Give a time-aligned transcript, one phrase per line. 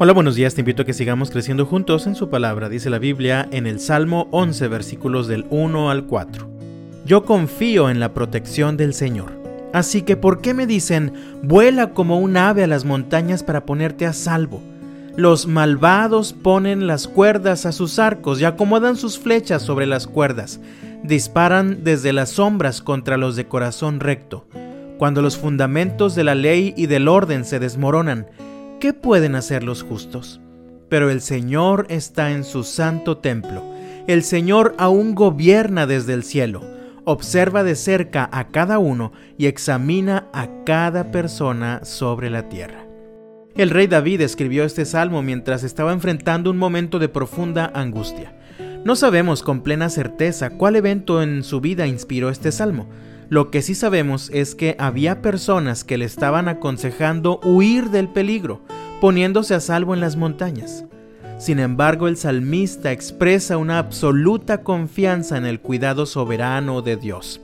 [0.00, 3.00] Hola, buenos días, te invito a que sigamos creciendo juntos en su palabra, dice la
[3.00, 6.48] Biblia en el Salmo 11, versículos del 1 al 4.
[7.04, 9.32] Yo confío en la protección del Señor.
[9.72, 14.06] Así que, ¿por qué me dicen, vuela como un ave a las montañas para ponerte
[14.06, 14.62] a salvo?
[15.16, 20.60] Los malvados ponen las cuerdas a sus arcos y acomodan sus flechas sobre las cuerdas.
[21.02, 24.46] Disparan desde las sombras contra los de corazón recto.
[24.96, 28.26] Cuando los fundamentos de la ley y del orden se desmoronan,
[28.78, 30.40] ¿qué pueden hacer los justos?
[30.88, 33.62] Pero el Señor está en su santo templo.
[34.06, 36.62] El Señor aún gobierna desde el cielo.
[37.04, 42.84] Observa de cerca a cada uno y examina a cada persona sobre la tierra.
[43.54, 48.34] El rey David escribió este salmo mientras estaba enfrentando un momento de profunda angustia.
[48.84, 52.88] No sabemos con plena certeza cuál evento en su vida inspiró este salmo,
[53.30, 58.62] lo que sí sabemos es que había personas que le estaban aconsejando huir del peligro,
[59.02, 60.84] poniéndose a salvo en las montañas.
[61.36, 67.40] Sin embargo, el salmista expresa una absoluta confianza en el cuidado soberano de Dios.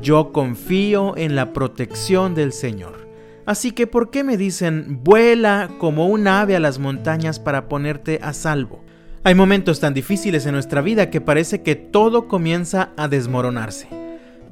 [0.00, 3.06] Yo confío en la protección del Señor.
[3.46, 8.20] Así que, ¿por qué me dicen, vuela como un ave a las montañas para ponerte
[8.22, 8.84] a salvo?
[9.24, 13.99] Hay momentos tan difíciles en nuestra vida que parece que todo comienza a desmoronarse.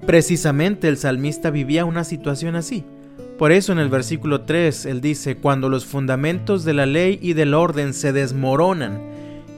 [0.07, 2.85] Precisamente el salmista vivía una situación así.
[3.39, 7.35] Por eso en el versículo 3 él dice, cuando los fundamentos de la ley y
[7.35, 9.01] del orden se desmoronan,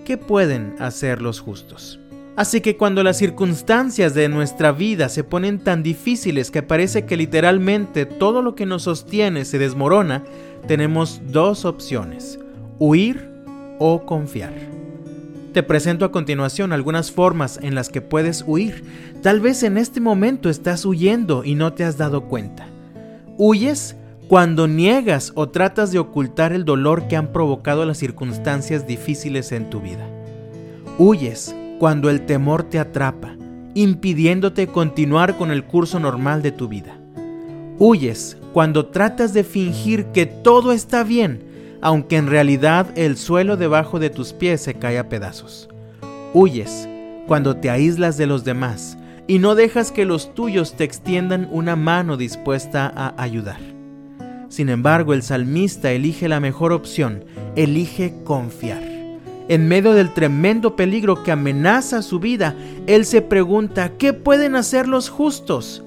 [0.04, 1.98] ¿qué pueden hacer los justos?
[2.36, 7.16] Así que cuando las circunstancias de nuestra vida se ponen tan difíciles que parece que
[7.16, 10.24] literalmente todo lo que nos sostiene se desmorona,
[10.66, 12.38] tenemos dos opciones,
[12.78, 13.30] huir
[13.78, 14.52] o confiar.
[15.52, 18.84] Te presento a continuación algunas formas en las que puedes huir.
[19.20, 22.68] Tal vez en este momento estás huyendo y no te has dado cuenta.
[23.36, 23.96] Huyes
[24.28, 29.70] cuando niegas o tratas de ocultar el dolor que han provocado las circunstancias difíciles en
[29.70, 30.06] tu vida.
[30.98, 33.34] Huyes cuando el temor te atrapa,
[33.74, 36.96] impidiéndote continuar con el curso normal de tu vida.
[37.80, 41.49] Huyes cuando tratas de fingir que todo está bien
[41.82, 45.68] aunque en realidad el suelo debajo de tus pies se cae a pedazos.
[46.34, 46.88] Huyes
[47.26, 51.76] cuando te aíslas de los demás y no dejas que los tuyos te extiendan una
[51.76, 53.60] mano dispuesta a ayudar.
[54.48, 57.24] Sin embargo, el salmista elige la mejor opción,
[57.54, 58.82] elige confiar.
[59.48, 62.54] En medio del tremendo peligro que amenaza su vida,
[62.86, 65.84] él se pregunta, ¿qué pueden hacer los justos?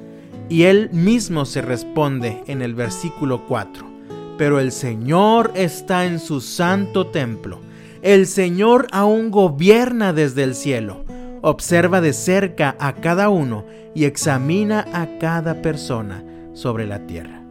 [0.50, 3.93] Y él mismo se responde en el versículo 4
[4.38, 7.60] pero el Señor está en su santo templo.
[8.02, 11.06] El Señor aún gobierna desde el cielo.
[11.42, 16.24] Observa de cerca a cada uno y examina a cada persona
[16.54, 17.42] sobre la tierra.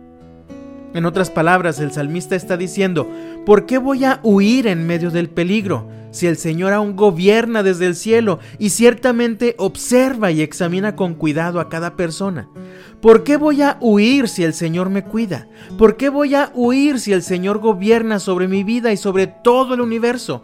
[0.95, 3.09] En otras palabras, el salmista está diciendo,
[3.47, 7.87] ¿por qué voy a huir en medio del peligro si el Señor aún gobierna desde
[7.87, 12.49] el cielo y ciertamente observa y examina con cuidado a cada persona?
[13.01, 15.49] ¿Por qué voy a huir si el Señor me cuida?
[15.77, 19.75] ¿Por qué voy a huir si el Señor gobierna sobre mi vida y sobre todo
[19.75, 20.43] el universo?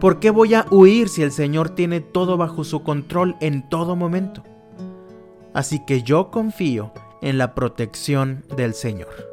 [0.00, 3.96] ¿Por qué voy a huir si el Señor tiene todo bajo su control en todo
[3.96, 4.42] momento?
[5.52, 9.29] Así que yo confío en la protección del Señor.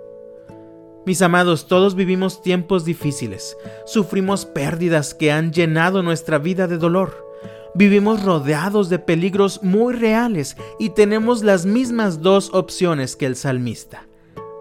[1.08, 7.26] Mis amados, todos vivimos tiempos difíciles, sufrimos pérdidas que han llenado nuestra vida de dolor.
[7.74, 14.06] Vivimos rodeados de peligros muy reales y tenemos las mismas dos opciones que el salmista,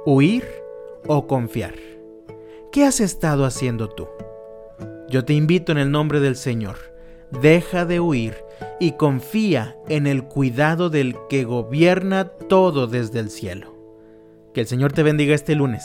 [0.05, 0.45] huir
[1.09, 1.75] o confiar.
[2.71, 4.07] ¿Qué has estado haciendo tú?
[5.09, 6.77] Yo te invito en el nombre del Señor,
[7.43, 8.37] deja de huir
[8.79, 13.75] y confía en el cuidado del que gobierna todo desde el cielo.
[14.55, 15.85] Que el Señor te bendiga este lunes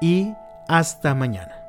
[0.00, 0.34] y
[0.68, 1.65] hasta mañana.